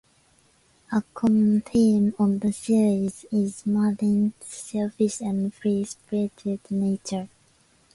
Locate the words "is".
3.31-3.67